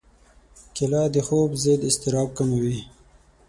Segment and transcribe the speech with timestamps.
[0.75, 2.79] کېله د خوب ضد اضطراب کموي.